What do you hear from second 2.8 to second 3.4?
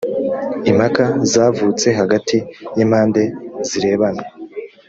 impande